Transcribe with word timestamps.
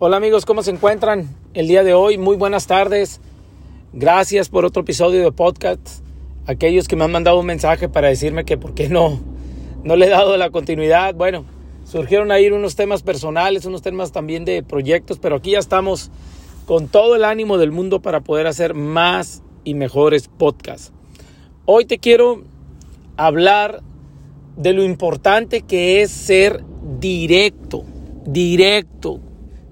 Hola 0.00 0.16
amigos, 0.16 0.44
¿cómo 0.44 0.64
se 0.64 0.72
encuentran 0.72 1.28
el 1.54 1.68
día 1.68 1.84
de 1.84 1.94
hoy? 1.94 2.18
Muy 2.18 2.36
buenas 2.36 2.66
tardes. 2.66 3.20
Gracias 3.92 4.48
por 4.48 4.64
otro 4.64 4.82
episodio 4.82 5.22
de 5.22 5.30
podcast. 5.30 6.00
Aquellos 6.46 6.88
que 6.88 6.96
me 6.96 7.04
han 7.04 7.12
mandado 7.12 7.38
un 7.38 7.46
mensaje 7.46 7.88
para 7.88 8.08
decirme 8.08 8.44
que 8.44 8.56
por 8.58 8.74
qué 8.74 8.88
no, 8.88 9.20
no 9.84 9.94
le 9.94 10.06
he 10.06 10.08
dado 10.08 10.36
la 10.36 10.50
continuidad. 10.50 11.14
Bueno, 11.14 11.44
surgieron 11.84 12.32
ahí 12.32 12.48
unos 12.48 12.74
temas 12.74 13.04
personales, 13.04 13.66
unos 13.66 13.82
temas 13.82 14.10
también 14.10 14.44
de 14.44 14.64
proyectos, 14.64 15.20
pero 15.20 15.36
aquí 15.36 15.52
ya 15.52 15.60
estamos 15.60 16.10
con 16.66 16.88
todo 16.88 17.14
el 17.14 17.24
ánimo 17.24 17.56
del 17.56 17.70
mundo 17.70 18.02
para 18.02 18.18
poder 18.18 18.48
hacer 18.48 18.74
más 18.74 19.44
y 19.62 19.74
mejores 19.74 20.26
podcasts. 20.26 20.92
Hoy 21.66 21.84
te 21.84 21.98
quiero 21.98 22.42
hablar 23.16 23.80
de 24.56 24.72
lo 24.72 24.82
importante 24.82 25.62
que 25.62 26.02
es 26.02 26.10
ser 26.10 26.64
directo, 26.98 27.84
directo, 28.26 29.20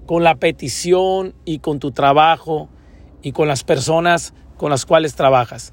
con 0.07 0.25
la 0.25 0.35
petición 0.35 1.35
y 1.45 1.59
con 1.59 1.79
tu 1.79 1.93
trabajo 1.93 2.69
y 3.23 3.33
con 3.33 3.49
las 3.49 3.65
personas 3.65 4.35
con 4.57 4.71
las 4.71 4.87
cuales 4.87 5.15
trabajas. 5.15 5.73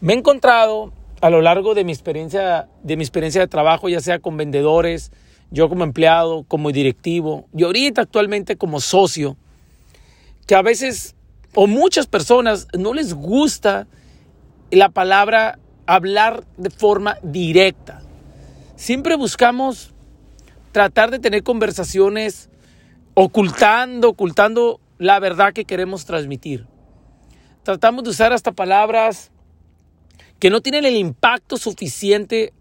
Me 0.00 0.12
he 0.12 0.16
encontrado 0.16 0.92
a 1.20 1.30
lo 1.30 1.40
largo 1.40 1.74
de 1.74 1.84
mi 1.84 1.92
experiencia 1.92 2.68
de 2.82 2.96
mi 2.96 3.02
experiencia 3.02 3.40
de 3.40 3.48
trabajo, 3.48 3.88
ya 3.88 4.00
sea 4.00 4.18
con 4.18 4.36
vendedores, 4.36 5.12
yo 5.50 5.68
como 5.68 5.84
empleado, 5.84 6.44
como 6.48 6.72
directivo 6.72 7.46
y 7.56 7.64
ahorita 7.64 8.02
actualmente 8.02 8.56
como 8.56 8.80
socio, 8.80 9.36
que 10.46 10.54
a 10.54 10.62
veces 10.62 11.14
o 11.54 11.66
muchas 11.66 12.06
personas 12.06 12.66
no 12.76 12.94
les 12.94 13.14
gusta 13.14 13.86
la 14.70 14.88
palabra 14.88 15.58
hablar 15.86 16.44
de 16.56 16.70
forma 16.70 17.16
directa. 17.22 18.02
Siempre 18.76 19.16
buscamos 19.16 19.94
tratar 20.72 21.10
de 21.10 21.20
tener 21.20 21.44
conversaciones 21.44 22.50
ocultando, 23.14 24.10
ocultando 24.10 24.80
la 24.98 25.18
verdad 25.20 25.52
que 25.52 25.64
queremos 25.64 26.04
transmitir. 26.04 26.66
Tratamos 27.62 28.04
de 28.04 28.10
usar 28.10 28.32
hasta 28.32 28.52
palabras 28.52 29.30
que 30.38 30.50
no 30.50 30.60
tienen 30.60 30.84
el 30.84 30.96
impacto 30.96 31.56
suficiente 31.56 32.52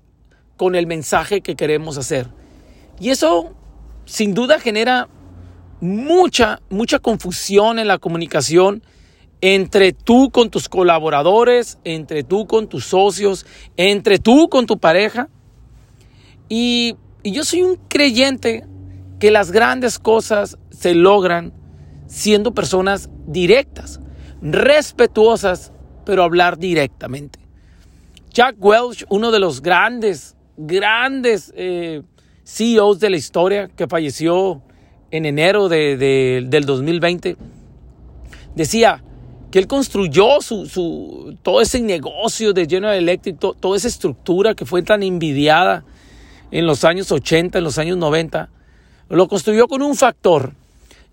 con 0.55 0.75
el 0.75 0.87
mensaje 0.87 1.41
que 1.41 1.55
queremos 1.55 1.97
hacer. 1.97 2.29
Y 2.99 3.09
eso 3.09 3.53
sin 4.05 4.33
duda 4.33 4.59
genera 4.59 5.09
mucha, 5.81 6.61
mucha 6.69 6.99
confusión 6.99 7.79
en 7.79 7.87
la 7.87 7.97
comunicación 7.97 8.83
entre 9.41 9.91
tú 9.91 10.29
con 10.31 10.49
tus 10.49 10.69
colaboradores, 10.69 11.77
entre 11.83 12.23
tú 12.23 12.47
con 12.47 12.69
tus 12.69 12.85
socios, 12.85 13.45
entre 13.75 14.17
tú 14.17 14.47
con 14.47 14.65
tu 14.65 14.77
pareja. 14.77 15.27
Y, 16.47 16.95
y 17.23 17.33
yo 17.33 17.43
soy 17.43 17.63
un 17.63 17.75
creyente 17.89 18.65
que 19.23 19.31
las 19.31 19.53
grandes 19.53 19.99
cosas 19.99 20.57
se 20.69 20.93
logran 20.93 21.53
siendo 22.07 22.53
personas 22.53 23.09
directas, 23.25 24.01
respetuosas, 24.41 25.71
pero 26.05 26.23
hablar 26.23 26.57
directamente. 26.57 27.39
Jack 28.33 28.57
Welch, 28.59 29.05
uno 29.07 29.31
de 29.31 29.39
los 29.39 29.61
grandes, 29.61 30.35
grandes 30.57 31.53
eh, 31.55 32.01
CEOs 32.43 32.99
de 32.99 33.09
la 33.11 33.15
historia, 33.15 33.69
que 33.69 33.87
falleció 33.87 34.61
en 35.09 35.25
enero 35.25 35.69
de, 35.69 35.95
del 36.45 36.65
2020, 36.65 37.37
decía 38.55 39.05
que 39.51 39.59
él 39.59 39.67
construyó 39.67 40.41
su, 40.41 41.37
todo 41.41 41.61
ese 41.61 41.79
negocio 41.79 42.51
de 42.51 42.65
General 42.65 42.97
Electric, 42.97 43.39
toda 43.39 43.77
esa 43.77 43.87
estructura 43.87 44.53
que 44.53 44.65
fue 44.65 44.83
tan 44.83 45.01
envidiada 45.01 45.85
en 46.51 46.67
los 46.67 46.83
años 46.83 47.09
80, 47.09 47.59
en 47.59 47.63
los 47.63 47.77
años 47.77 47.95
90, 47.95 48.49
lo 49.15 49.27
construyó 49.27 49.67
con 49.67 49.81
un 49.81 49.95
factor. 49.95 50.53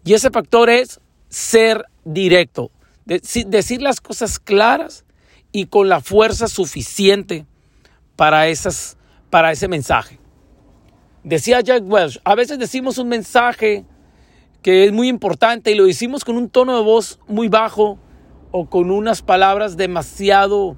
Y 0.05 0.15
ese 0.15 0.31
factor 0.31 0.71
es 0.71 1.01
ser 1.29 1.85
directo. 2.05 2.71
decir 3.05 3.83
las 3.83 4.01
cosas 4.01 4.39
claras 4.39 5.05
y 5.53 5.67
con 5.67 5.89
la 5.89 6.01
fuerza 6.01 6.49
suficiente 6.49 7.45
para, 8.17 8.49
esas, 8.49 8.97
para 9.29 9.53
ese 9.53 9.69
mensaje. 9.69 10.19
Decía 11.25 11.61
Jack 11.61 11.83
Welch, 11.85 12.21
a 12.25 12.35
veces 12.35 12.59
decimos 12.59 12.99
un 12.99 13.09
mensaje 13.09 13.85
que 14.63 14.85
es 14.85 14.93
muy 14.93 15.09
importante 15.09 15.71
y 15.71 15.75
lo 15.75 15.85
decimos 15.85 16.25
con 16.25 16.37
un 16.37 16.49
tono 16.49 16.77
de 16.77 16.83
voz 16.83 17.19
muy 17.27 17.49
bajo 17.49 17.99
o 18.53 18.71
con 18.71 18.91
unas 18.91 19.23
palabras 19.23 19.77
demasiado 19.77 20.77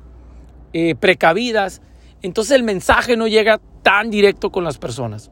eh, 0.72 0.94
precavidas, 0.94 1.82
entonces 2.22 2.56
el 2.56 2.62
mensaje 2.62 3.16
no 3.16 3.28
llega 3.28 3.60
tan 3.82 4.10
directo 4.10 4.50
con 4.50 4.64
las 4.64 4.78
personas. 4.78 5.30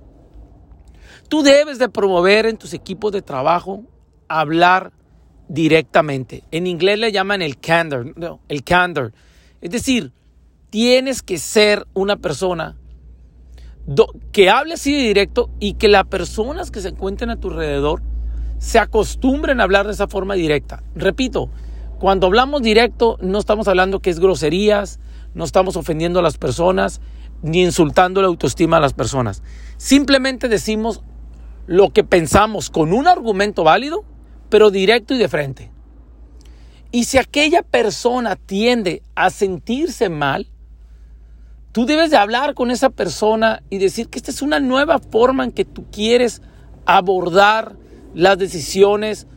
Tú 1.30 1.44
debes 1.44 1.78
de 1.78 1.88
promover 1.88 2.46
en 2.46 2.56
tus 2.56 2.74
equipos 2.74 3.12
de 3.12 3.22
trabajo 3.22 3.84
hablar 4.26 4.92
directamente. 5.46 6.42
En 6.50 6.66
inglés 6.66 6.98
le 6.98 7.12
llaman 7.12 7.40
el 7.40 7.56
candor, 7.56 8.14
el 8.48 8.64
candor. 8.64 9.12
Es 9.60 9.70
decir, 9.70 10.12
tienes 10.70 11.22
que 11.22 11.38
ser 11.38 11.86
una 11.94 12.16
persona 12.16 12.76
que 14.32 14.50
hable 14.50 14.74
así 14.74 14.92
de 14.92 15.02
directo 15.02 15.50
y 15.60 15.74
que 15.74 15.86
las 15.86 16.04
personas 16.06 16.72
que 16.72 16.80
se 16.80 16.88
encuentren 16.88 17.30
a 17.30 17.36
tu 17.36 17.50
alrededor 17.50 18.02
se 18.58 18.80
acostumbren 18.80 19.60
a 19.60 19.62
hablar 19.62 19.86
de 19.86 19.92
esa 19.92 20.08
forma 20.08 20.34
directa. 20.34 20.82
Repito, 20.96 21.48
cuando 22.00 22.26
hablamos 22.26 22.60
directo 22.60 23.18
no 23.20 23.38
estamos 23.38 23.68
hablando 23.68 24.00
que 24.00 24.10
es 24.10 24.18
groserías, 24.18 24.98
no 25.34 25.44
estamos 25.44 25.76
ofendiendo 25.76 26.18
a 26.18 26.22
las 26.22 26.38
personas 26.38 27.00
ni 27.42 27.62
insultando 27.62 28.20
la 28.20 28.26
autoestima 28.26 28.78
a 28.78 28.80
las 28.80 28.94
personas. 28.94 29.44
Simplemente 29.76 30.48
decimos 30.48 31.04
lo 31.70 31.92
que 31.92 32.02
pensamos 32.02 32.68
con 32.68 32.92
un 32.92 33.06
argumento 33.06 33.62
válido, 33.62 34.02
pero 34.48 34.72
directo 34.72 35.14
y 35.14 35.18
de 35.18 35.28
frente. 35.28 35.70
Y 36.90 37.04
si 37.04 37.16
aquella 37.16 37.62
persona 37.62 38.34
tiende 38.34 39.02
a 39.14 39.30
sentirse 39.30 40.08
mal, 40.08 40.48
tú 41.70 41.86
debes 41.86 42.10
de 42.10 42.16
hablar 42.16 42.54
con 42.54 42.72
esa 42.72 42.90
persona 42.90 43.62
y 43.70 43.78
decir 43.78 44.08
que 44.08 44.18
esta 44.18 44.32
es 44.32 44.42
una 44.42 44.58
nueva 44.58 44.98
forma 44.98 45.44
en 45.44 45.52
que 45.52 45.64
tú 45.64 45.84
quieres 45.92 46.42
abordar 46.86 47.76
las 48.14 48.36
decisiones 48.36 49.28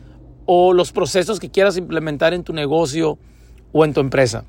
o 0.44 0.72
los 0.72 0.90
procesos 0.90 1.38
que 1.38 1.50
quieras 1.50 1.76
implementar 1.76 2.34
en 2.34 2.42
tu 2.42 2.52
negocio 2.52 3.16
o 3.70 3.84
en 3.84 3.94
tu 3.94 4.00
empresa. 4.00 4.44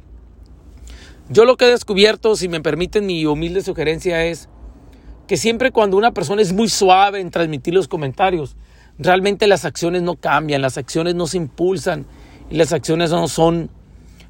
Yo 1.29 1.45
lo 1.45 1.55
que 1.55 1.65
he 1.65 1.69
descubierto, 1.69 2.35
si 2.35 2.49
me 2.49 2.61
permiten 2.61 3.05
mi 3.05 3.27
humilde 3.27 3.61
sugerencia, 3.61 4.25
es 4.25 4.49
que 5.27 5.37
siempre 5.37 5.71
cuando 5.71 5.97
una 5.97 6.11
persona 6.11 6.41
es 6.41 6.53
muy 6.53 6.69
suave 6.69 7.19
en 7.19 7.31
transmitir 7.31 7.73
los 7.73 7.87
comentarios, 7.87 8.55
realmente 8.97 9.47
las 9.47 9.65
acciones 9.65 10.01
no 10.01 10.15
cambian, 10.15 10.61
las 10.61 10.77
acciones 10.77 11.15
no 11.15 11.27
se 11.27 11.37
impulsan 11.37 12.05
y 12.49 12.55
las 12.55 12.73
acciones 12.73 13.11
no 13.11 13.27
son, 13.27 13.69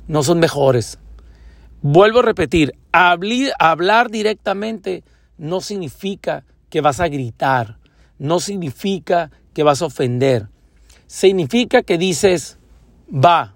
no 0.07 0.23
son 0.23 0.39
mejores. 0.39 1.00
Vuelvo 1.81 2.19
a 2.19 2.23
repetir, 2.23 2.73
hablar 2.91 4.09
directamente 4.09 5.03
no 5.38 5.61
significa 5.61 6.45
que 6.69 6.81
vas 6.81 7.00
a 7.00 7.07
gritar, 7.07 7.78
no 8.17 8.39
significa 8.39 9.31
que 9.53 9.63
vas 9.63 9.81
a 9.81 9.85
ofender, 9.85 10.50
significa 11.05 11.84
que 11.84 11.97
dices, 11.97 12.57
va, 13.09 13.55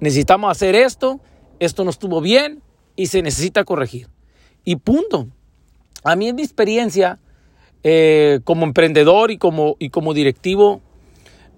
necesitamos 0.00 0.50
hacer 0.50 0.74
esto, 0.74 1.20
esto 1.58 1.84
no 1.84 1.90
estuvo 1.90 2.20
bien 2.20 2.62
y 2.94 3.06
se 3.06 3.22
necesita 3.22 3.64
corregir. 3.64 4.08
Y 4.64 4.76
punto. 4.76 5.28
A 6.04 6.16
mí 6.16 6.28
en 6.28 6.36
mi 6.36 6.42
experiencia 6.42 7.18
eh, 7.82 8.40
como 8.44 8.64
emprendedor 8.64 9.30
y 9.30 9.38
como, 9.38 9.76
y 9.78 9.88
como 9.88 10.14
directivo, 10.14 10.82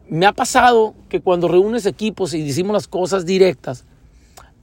me 0.08 0.24
ha 0.24 0.32
pasado 0.32 0.94
que 1.08 1.20
cuando 1.20 1.48
reúnes 1.48 1.84
equipos 1.84 2.32
y 2.32 2.42
decimos 2.42 2.72
las 2.72 2.88
cosas 2.88 3.26
directas, 3.26 3.84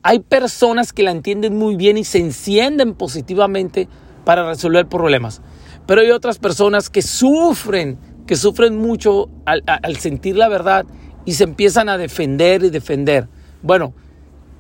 hay 0.01 0.19
personas 0.19 0.93
que 0.93 1.03
la 1.03 1.11
entienden 1.11 1.57
muy 1.57 1.75
bien 1.75 1.97
y 1.97 2.05
se 2.05 2.19
encienden 2.19 2.93
positivamente 2.93 3.87
para 4.25 4.47
resolver 4.47 4.87
problemas. 4.87 5.41
Pero 5.85 6.01
hay 6.01 6.11
otras 6.11 6.39
personas 6.39 6.89
que 6.89 7.01
sufren, 7.01 7.97
que 8.25 8.37
sufren 8.37 8.77
mucho 8.77 9.29
al, 9.45 9.63
al 9.65 9.97
sentir 9.97 10.37
la 10.37 10.47
verdad 10.47 10.85
y 11.25 11.33
se 11.33 11.43
empiezan 11.43 11.89
a 11.89 11.97
defender 11.97 12.63
y 12.63 12.69
defender. 12.69 13.27
Bueno, 13.61 13.93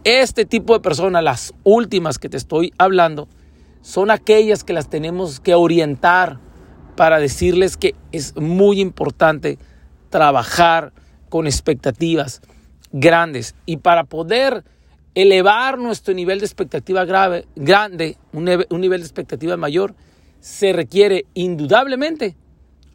este 0.03 0.45
tipo 0.45 0.73
de 0.73 0.81
personas, 0.81 1.23
las 1.23 1.53
últimas 1.63 2.19
que 2.19 2.29
te 2.29 2.37
estoy 2.37 2.73
hablando, 2.77 3.27
son 3.83 4.11
aquellas 4.11 4.63
que 4.63 4.71
las 4.71 4.89
tenemos 4.89 5.41
que 5.41 5.55
orientar 5.55 6.39
para 6.95 7.19
decirles 7.19 7.75
que 7.75 7.95
es 8.13 8.35
muy 8.37 8.79
importante 8.79 9.59
trabajar 10.09 10.93
con 11.29 11.47
expectativas 11.47 12.41
grandes 12.93 13.55
y 13.65 13.77
para 13.77 14.05
poder 14.05 14.63
elevar 15.15 15.77
nuestro 15.77 16.13
nivel 16.13 16.39
de 16.39 16.45
expectativa 16.45 17.03
grave, 17.03 17.45
grande, 17.57 18.17
un, 18.31 18.49
un 18.69 18.81
nivel 18.81 19.01
de 19.01 19.05
expectativa 19.05 19.57
mayor, 19.57 19.95
se 20.39 20.71
requiere 20.71 21.25
indudablemente 21.33 22.37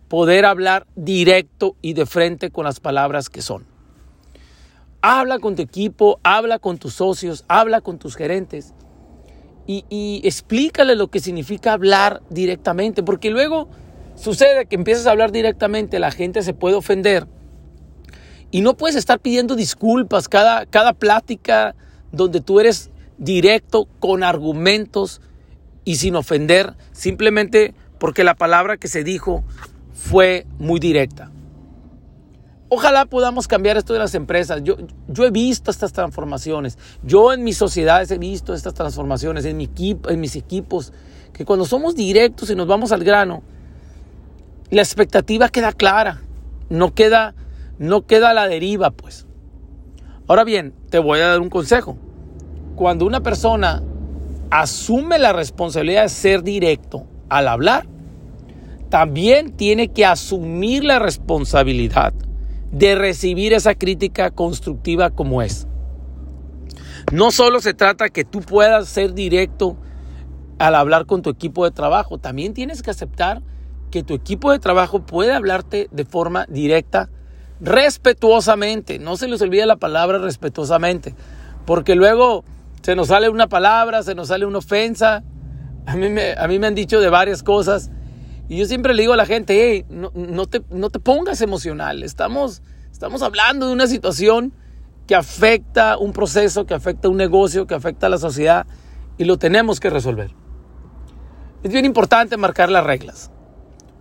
poder 0.09 0.47
hablar 0.47 0.87
directo 0.97 1.77
y 1.83 1.93
de 1.93 2.07
frente 2.07 2.51
con 2.51 2.65
las 2.65 2.81
palabras 2.81 3.29
que 3.29 3.43
son. 3.43 3.67
Habla 5.03 5.39
con 5.39 5.55
tu 5.55 5.61
equipo, 5.61 6.19
habla 6.23 6.59
con 6.59 6.79
tus 6.79 6.95
socios, 6.95 7.45
habla 7.47 7.83
con 7.83 7.99
tus 7.99 8.17
gerentes 8.17 8.73
y, 9.71 10.23
explícale 10.25 10.97
lo 10.97 11.09
que 11.09 11.21
significa 11.21 11.75
hablar 11.75 12.23
directamente, 12.31 13.03
porque 13.03 13.31
luego 13.31 13.69
sucede 14.15 14.65
que 14.65 14.77
empiezas 14.77 15.07
a 15.07 15.11
hablar 15.11 15.31
directamente, 15.31 15.99
la 15.99 16.11
gente 16.11 16.43
se 16.43 16.55
puede 16.55 16.75
ofender 16.75 17.27
Y 18.51 18.63
no 18.63 18.79
puedes 18.79 18.97
estar 18.97 19.21
pidiendo 19.21 19.55
disculpas 19.57 20.27
cada, 20.27 20.65
cada 20.65 20.95
plática 20.95 21.75
donde 22.13 22.41
tú 22.41 22.61
eres 22.61 22.91
directo, 23.19 23.87
con 24.01 24.23
argumentos 24.23 25.21
y 25.85 25.97
sin 25.97 26.17
ofender, 26.17 26.75
simplemente 26.93 27.75
porque 27.99 28.25
la 28.25 28.35
palabra 28.35 28.79
que 28.79 28.89
se 28.89 29.05
dijo 29.05 29.45
fue 29.93 30.47
muy 30.59 30.81
directa. 30.81 31.31
Ojalá 32.71 33.07
podamos 33.07 33.49
cambiar 33.49 33.79
esto 33.79 33.95
de 33.95 33.99
las 33.99 34.15
empresas. 34.15 34.63
Yo, 34.63 34.77
yo 35.09 35.25
he 35.25 35.31
visto 35.31 35.71
estas 35.71 35.93
transformaciones. 35.93 36.77
Yo 37.03 37.33
en 37.33 37.43
mis 37.43 37.57
sociedades 37.57 38.11
he 38.11 38.19
visto 38.19 38.53
estas 38.53 38.75
transformaciones, 38.75 39.47
en, 39.47 39.57
mi 39.57 39.65
equipo, 39.65 40.11
en 40.11 40.21
mis 40.21 40.37
equipos, 40.37 40.93
que 41.33 41.47
cuando 41.47 41.65
somos 41.65 41.95
directos 41.95 42.51
y 42.51 42.55
nos 42.55 42.67
vamos 42.67 42.93
al 42.93 43.05
grano, 43.05 43.43
la 44.71 44.83
expectativa 44.83 45.49
queda 45.49 45.73
clara, 45.73 46.21
no 46.69 46.93
queda, 46.93 47.35
no 47.79 48.07
queda 48.07 48.31
a 48.31 48.35
la 48.35 48.47
deriva, 48.47 48.91
pues. 48.91 49.27
Ahora 50.27 50.45
bien, 50.45 50.75
te 50.91 50.99
voy 50.99 51.21
a 51.21 51.29
dar 51.29 51.41
un 51.41 51.49
consejo. 51.49 51.97
Cuando 52.77 53.07
una 53.07 53.23
persona 53.23 53.83
asume 54.51 55.19
la 55.19 55.33
responsabilidad 55.33 56.03
de 56.03 56.09
ser 56.11 56.43
directo 56.43 57.07
al 57.31 57.49
hablar, 57.49 57.87
también 58.91 59.53
tiene 59.53 59.89
que 59.89 60.05
asumir 60.05 60.85
la 60.85 60.99
responsabilidad 60.99 62.13
de 62.73 62.95
recibir 62.95 63.53
esa 63.53 63.75
crítica 63.75 64.31
constructiva 64.31 65.11
como 65.11 65.43
es. 65.43 65.67
No 67.13 67.31
solo 67.31 67.61
se 67.61 67.75
trata 67.75 68.11
que 68.11 68.25
tú 68.25 68.41
puedas 68.41 68.89
ser 68.89 69.15
directo 69.15 69.77
al 70.59 70.75
hablar 70.75 71.07
con 71.07 71.23
tu 71.23 71.31
equipo 71.31 71.65
de 71.65 71.71
trabajo, 71.71 72.19
también 72.19 72.53
tienes 72.53 72.83
que 72.83 72.91
aceptar 72.91 73.43
que 73.91 74.03
tu 74.03 74.15
equipo 74.15 74.53
de 74.53 74.59
trabajo 74.59 75.07
puede 75.07 75.33
hablarte 75.33 75.89
de 75.91 76.05
forma 76.05 76.45
directa, 76.49 77.09
respetuosamente. 77.61 78.99
No 78.99 79.17
se 79.17 79.29
les 79.29 79.41
olvide 79.41 79.65
la 79.65 79.77
palabra 79.77 80.19
respetuosamente, 80.19 81.15
porque 81.65 81.95
luego 81.95 82.45
se 82.83 82.95
nos 82.95 83.09
sale 83.09 83.29
una 83.29 83.49
palabra, 83.49 84.03
se 84.03 84.15
nos 84.15 84.29
sale 84.29 84.45
una 84.45 84.59
ofensa. 84.59 85.23
A 85.87 85.97
mí 85.97 86.11
me, 86.11 86.35
a 86.35 86.47
mí 86.49 86.59
me 86.59 86.67
han 86.67 86.75
dicho 86.75 87.01
de 87.01 87.09
varias 87.09 87.43
cosas 87.43 87.91
y 88.49 88.57
yo 88.57 88.65
siempre 88.65 88.95
le 88.95 89.03
digo 89.03 89.13
a 89.13 89.17
la 89.17 89.27
gente, 89.27 89.55
hey, 89.61 89.85
no, 89.91 90.47
te, 90.47 90.63
no 90.71 90.89
te 90.89 90.99
pongas 90.99 91.43
emocional. 91.43 92.03
Estamos, 92.03 92.63
estamos 92.91 93.23
hablando 93.23 93.67
de 93.67 93.73
una 93.73 93.87
situación 93.87 94.55
que 95.07 95.15
afecta 95.15 95.99
un 95.99 96.13
proceso, 96.13 96.67
que 96.67 96.75
afecta 96.75 97.09
un 97.09 97.17
negocio, 97.17 97.67
que 97.67 97.75
afecta 97.75 98.07
a 98.07 98.11
la 98.11 98.19
sociedad 98.19 98.67
y 99.19 99.25
lo 99.25 99.39
tenemos 99.39 99.81
que 99.81 99.91
resolver. 99.91 100.35
Es 101.63 101.73
bien 101.73 101.85
importante 101.85 102.37
marcar 102.37 102.71
las 102.71 102.85
reglas. 102.85 103.31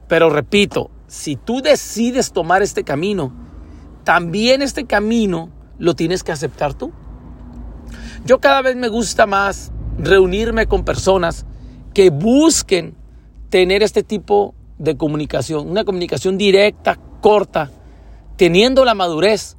Pero 0.07 0.29
repito, 0.29 0.91
si 1.07 1.35
tú 1.35 1.61
decides 1.61 2.31
tomar 2.31 2.61
este 2.61 2.83
camino, 2.83 3.33
también 4.03 4.61
este 4.61 4.85
camino 4.85 5.49
lo 5.77 5.95
tienes 5.95 6.23
que 6.23 6.31
aceptar 6.31 6.73
tú. 6.73 6.91
Yo 8.25 8.39
cada 8.39 8.61
vez 8.61 8.75
me 8.75 8.89
gusta 8.89 9.25
más 9.25 9.71
reunirme 9.97 10.67
con 10.67 10.83
personas 10.83 11.45
que 11.93 12.09
busquen 12.09 12.96
tener 13.49 13.83
este 13.83 14.03
tipo 14.03 14.53
de 14.77 14.97
comunicación, 14.97 15.69
una 15.69 15.83
comunicación 15.83 16.37
directa, 16.37 16.99
corta, 17.21 17.71
teniendo 18.35 18.85
la 18.85 18.93
madurez 18.93 19.57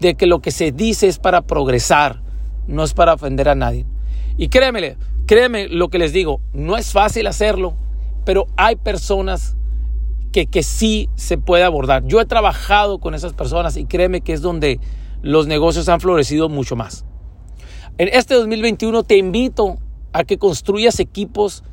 de 0.00 0.14
que 0.14 0.26
lo 0.26 0.40
que 0.40 0.50
se 0.50 0.72
dice 0.72 1.08
es 1.08 1.18
para 1.18 1.42
progresar, 1.42 2.22
no 2.66 2.84
es 2.84 2.94
para 2.94 3.14
ofender 3.14 3.48
a 3.48 3.54
nadie. 3.54 3.86
Y 4.36 4.48
créeme, 4.48 4.96
créeme 5.26 5.68
lo 5.68 5.88
que 5.88 5.98
les 5.98 6.12
digo, 6.12 6.40
no 6.52 6.76
es 6.76 6.92
fácil 6.92 7.26
hacerlo, 7.26 7.76
pero 8.24 8.46
hay 8.56 8.76
personas 8.76 9.56
que, 10.32 10.46
que 10.46 10.62
sí 10.62 11.08
se 11.14 11.38
puede 11.38 11.64
abordar. 11.64 12.04
Yo 12.06 12.20
he 12.20 12.26
trabajado 12.26 12.98
con 12.98 13.14
esas 13.14 13.32
personas 13.32 13.76
y 13.76 13.86
créeme 13.86 14.20
que 14.20 14.32
es 14.32 14.42
donde 14.42 14.80
los 15.22 15.46
negocios 15.46 15.88
han 15.88 16.00
florecido 16.00 16.48
mucho 16.48 16.76
más. 16.76 17.04
En 17.98 18.08
este 18.12 18.34
2021 18.34 19.04
te 19.04 19.16
invito 19.16 19.78
a 20.12 20.24
que 20.24 20.38
construyas 20.38 21.00
equipos 21.00 21.64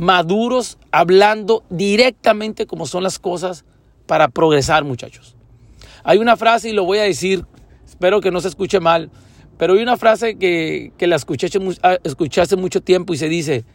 maduros, 0.00 0.78
hablando 0.92 1.62
directamente 1.68 2.66
como 2.66 2.86
son 2.86 3.02
las 3.02 3.18
cosas 3.18 3.66
para 4.06 4.28
progresar, 4.28 4.82
muchachos. 4.82 5.36
Hay 6.04 6.16
una 6.16 6.38
frase, 6.38 6.70
y 6.70 6.72
lo 6.72 6.86
voy 6.86 6.98
a 6.98 7.02
decir, 7.02 7.44
espero 7.86 8.22
que 8.22 8.30
no 8.30 8.40
se 8.40 8.48
escuche 8.48 8.80
mal, 8.80 9.10
pero 9.58 9.74
hay 9.74 9.82
una 9.82 9.98
frase 9.98 10.36
que, 10.36 10.90
la 11.00 11.16
escuché, 11.16 11.48
ah, 11.82 11.98
escuché 12.02 12.40
hace 12.40 12.56
mucho 12.56 12.80
tiempo 12.80 13.12
y 13.12 13.18
se 13.18 13.28
dice, 13.28 13.66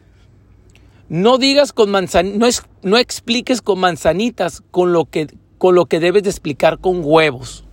no 1.10 1.38
digas 1.38 1.72
con 1.72 1.92
manzanitas, 1.92 2.64
no, 2.82 2.90
no 2.90 2.98
expliques 2.98 3.62
con 3.62 3.80
manzanitas 3.80 4.64
con 4.72 4.94
lo, 4.94 5.06
que, 5.06 5.28
con 5.60 5.76
lo 5.76 5.86
que 5.86 6.00
debes 6.00 6.24
de 6.24 6.32
explicar 6.32 6.80
con 6.80 7.02
huevos. 7.04 7.66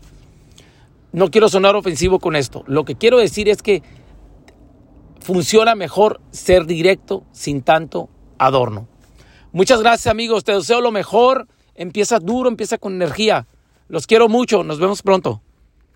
No 1.12 1.30
quiero 1.30 1.48
sonar 1.48 1.74
ofensivo 1.74 2.18
con 2.18 2.36
esto. 2.36 2.64
Lo 2.66 2.84
que 2.84 2.96
quiero 2.96 3.16
decir 3.16 3.48
es 3.48 3.62
que 3.62 3.82
funciona 5.20 5.74
mejor 5.74 6.20
ser 6.32 6.66
directo 6.66 7.24
sin 7.32 7.62
tanto 7.62 8.10
adorno. 8.46 8.88
Muchas 9.52 9.80
gracias 9.80 10.10
amigos, 10.10 10.44
te 10.44 10.52
deseo 10.52 10.80
lo 10.80 10.92
mejor. 10.92 11.46
Empieza 11.74 12.18
duro, 12.18 12.48
empieza 12.48 12.78
con 12.78 12.94
energía. 12.94 13.46
Los 13.88 14.06
quiero 14.06 14.28
mucho, 14.28 14.64
nos 14.64 14.78
vemos 14.78 15.02
pronto. 15.02 15.42